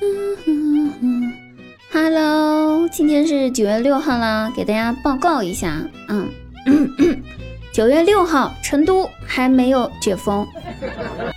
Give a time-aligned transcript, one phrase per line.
[1.92, 6.28] Hello，今天是九月六号啦，给大家报告一下，嗯，
[7.72, 10.46] 九月六号成都还没有解封，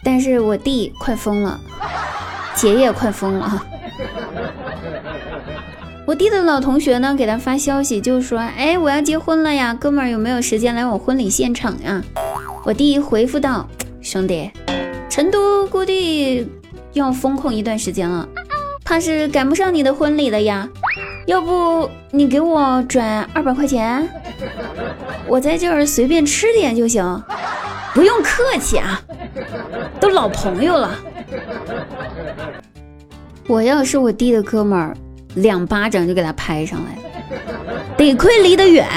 [0.03, 1.59] 但是我弟快疯了，
[2.55, 3.65] 姐也快疯了。
[6.05, 12.01] 我弟的老同学呢，给他发消息，就说，哎，我要结婚了呀，哥们儿有没有时间来我婚礼现场呀？
[12.63, 13.67] 我弟回复道，
[14.01, 14.49] 兄弟，
[15.09, 16.47] 成都估计
[16.93, 18.27] 要封控一段时间了，
[18.83, 20.67] 怕是赶不上你的婚礼了呀。
[21.25, 24.07] 要不你给我转二百块钱，
[25.27, 27.23] 我在这儿随便吃点就行，
[27.93, 29.01] 不用客气啊，
[29.99, 30.95] 都老朋友了。
[33.47, 34.95] 我要是我弟的哥们儿。
[35.35, 36.95] 两巴掌就给他拍上来，
[37.97, 38.87] 得亏离得远。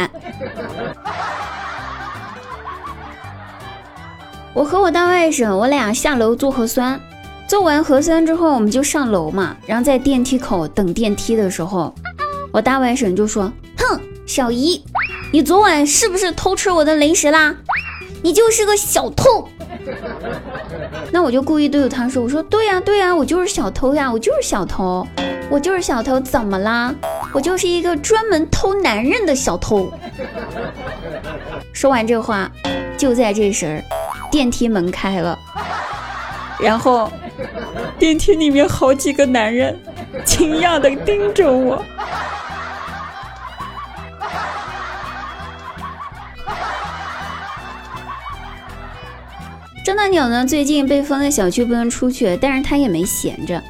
[4.53, 7.01] 我和我大外甥，我俩下楼做核酸，
[7.48, 9.56] 做完核酸之后，我们就上楼嘛。
[9.66, 11.94] 然后在电梯口等电梯的时候，
[12.53, 14.83] 我大外甥就说：“哼，小姨，
[15.33, 17.55] 你昨晚是不是偷吃我的零食啦？
[18.22, 19.48] 你就是个小偷。
[21.12, 25.06] ”那我就故意对着他说：“我说对呀对呀，我就是小偷呀，我就是小偷。”
[25.48, 26.92] 我就是小偷，怎么啦？
[27.33, 29.88] 我就是一个专门偷男人的小偷。
[31.72, 32.50] 说完这话，
[32.98, 33.81] 就在这时，
[34.28, 35.38] 电梯门开了，
[36.58, 37.08] 然后
[37.98, 39.78] 电梯里面好几个男人
[40.25, 41.83] 惊讶的盯着我。
[49.84, 50.44] 张大鸟呢？
[50.44, 53.62] 最近被封在小区，不能出去，但是他也没闲着。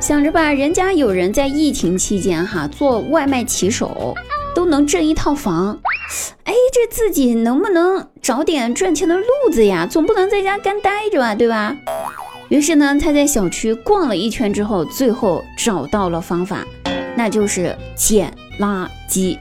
[0.00, 4.14] 想着吧，人家有人在疫情期间哈做外卖骑手，
[4.54, 5.78] 都能挣一套房，
[6.44, 9.86] 哎，这自己能不能找点赚钱的路子呀？
[9.90, 11.74] 总不能在家干待着吧，对吧？
[12.52, 16.62] 于是呢，他在小区逛了一圈之后，最后找到了方法，
[17.16, 19.38] 那就是捡垃圾，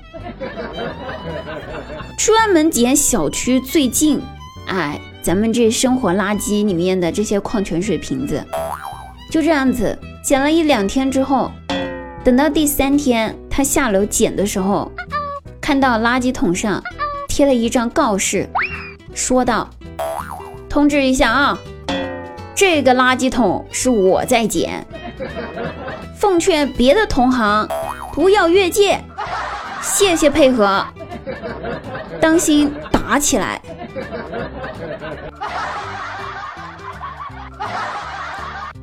[2.18, 4.22] 专门捡小区最近，
[4.68, 8.42] 哎，咱们这生活垃圾里面的这些矿泉水瓶子，
[9.30, 10.00] 就这样子。
[10.24, 11.52] 捡了一两天之后，
[12.24, 14.90] 等到第三天他下楼捡的时候，
[15.60, 16.82] 看到垃圾桶上
[17.28, 18.48] 贴了一张告示，
[19.14, 19.70] 说道
[20.70, 21.60] ：“通知一下啊，
[22.62, 24.86] 这个垃圾桶是我在捡，
[26.16, 27.68] 奉劝别的同行
[28.14, 29.00] 不要越界，
[29.82, 30.86] 谢谢配合，
[32.20, 33.60] 当心打起来。”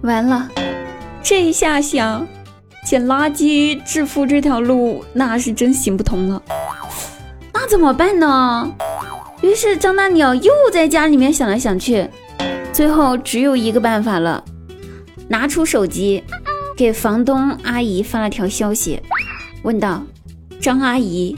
[0.02, 0.48] 完了。
[1.22, 2.26] 这一下想
[2.84, 6.42] 捡垃圾致富这条路，那是真行不通了。
[7.52, 8.72] 那怎么办呢？
[9.40, 12.10] 于是张大鸟又在家里面想来想去，
[12.78, 14.44] 最后只有一个办法了，
[15.26, 16.22] 拿出手机
[16.76, 19.00] 给房东阿姨发了条消息，
[19.64, 20.04] 问道
[20.62, 21.36] ：“张阿姨，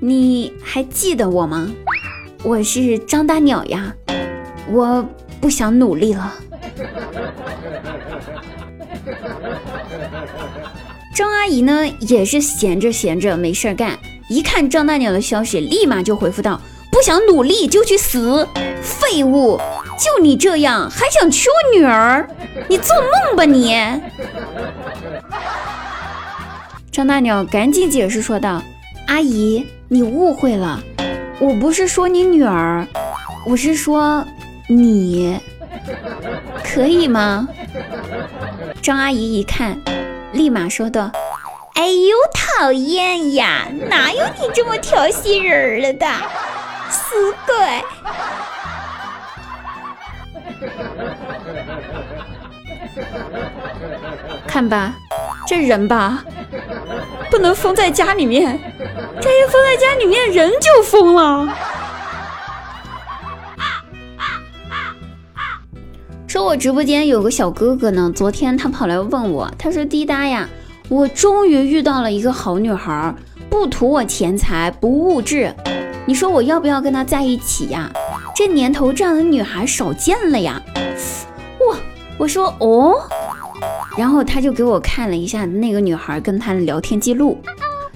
[0.00, 1.70] 你还记得我吗？
[2.42, 3.94] 我是张大鸟呀，
[4.68, 5.06] 我
[5.40, 6.34] 不想努力了。
[11.14, 13.96] ”张阿姨呢，也是闲着闲着没事干，
[14.28, 18.44] 一看张大鸟的消息，立马就回复道：“不想努力就去死，
[18.82, 19.56] 废物！
[20.00, 22.26] 就你这样还想娶我女儿？
[22.68, 23.76] 你做梦吧你！”
[26.90, 28.62] 张大鸟赶紧解释说道
[29.06, 30.80] ：“阿姨，你误会了，
[31.38, 32.86] 我不是说你女儿，
[33.46, 34.26] 我是说
[34.68, 35.38] 你，
[36.64, 37.46] 可以吗？”
[38.82, 39.78] 张阿姨一看。
[40.32, 41.10] 立马说道
[41.74, 43.66] ：“哎呦，讨厌呀！
[43.88, 46.06] 哪有你这么调戏人了的，
[46.88, 47.56] 死鬼！
[54.46, 54.94] 看吧，
[55.46, 56.24] 这人吧，
[57.30, 58.58] 不能封在家里面，
[59.20, 61.48] 这一封在家里面，人就疯了。”
[66.26, 70.48] 说我直播间有个小哥哥呢，昨天他跑来问我，他说：“滴答呀，
[70.88, 73.14] 我终于遇到了一个好女孩，
[73.48, 75.52] 不图我钱财，不物质，
[76.06, 77.90] 你说我要不要跟她在一起呀？
[78.34, 80.62] 这年头这样的女孩少见了呀！”
[82.20, 83.00] 我说哦，
[83.96, 87.38] 然后他就给我看了一下那个女孩跟他的聊天记录，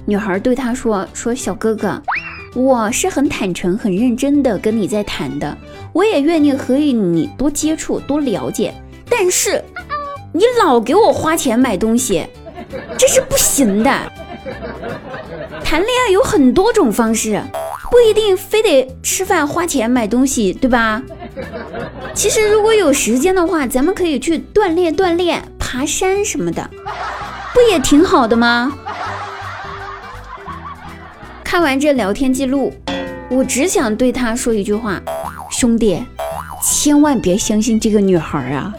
[0.06, 2.00] 女孩对他说：“说小哥哥。”
[2.56, 5.54] 我是很坦诚、很认真的跟你在谈的，
[5.92, 8.72] 我也愿意和你多接触、多了解。
[9.10, 9.62] 但是
[10.32, 12.26] 你老给我花钱买东西，
[12.96, 13.90] 这是不行的。
[15.62, 17.42] 谈恋爱有很多种方式，
[17.90, 21.02] 不一定非得吃饭、花钱买东西，对吧？
[22.14, 26.70] 其实如果有时间的话，咱们可以去锻炼锻炼、爬山什么的。
[27.52, 28.72] 不也挺好的吗？
[31.44, 32.72] 看完这聊天记录，
[33.30, 35.00] 我只想对他说一句话：
[35.50, 36.04] 兄弟，
[36.62, 38.74] 千万别相信这个女孩啊，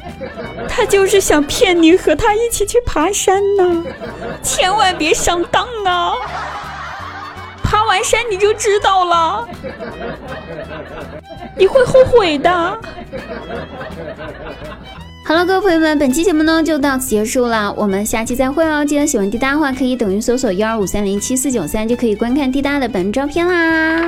[0.68, 3.86] 她就是想骗你和她一起去爬山呢，
[4.44, 6.14] 千万别上当啊！
[7.64, 9.48] 爬完山你就知道了，
[11.58, 12.80] 你会后悔的。
[15.28, 18.86] 好了，各位朋友们，本期节目呢就到此结束了，我们下期再会哦！
[18.86, 24.08] 记得喜欢滴答的话，可以等于搜索幺二五三零七四九三，就可以观看滴答的本人照片啦。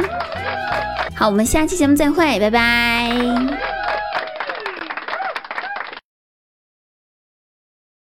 [1.16, 3.67] 好，我们下期节目再会，拜拜。